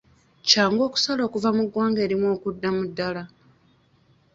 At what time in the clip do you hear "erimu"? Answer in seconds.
2.05-2.27